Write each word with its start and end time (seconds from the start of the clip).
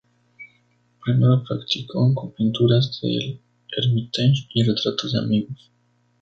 Primero 1.05 1.43
practicó 1.47 2.11
con 2.15 2.31
pinturas 2.33 2.99
del 3.03 3.39
Hermitage 3.77 4.47
y 4.55 4.63
retratos 4.63 5.13
de 5.13 5.19
amigos. 5.19 5.71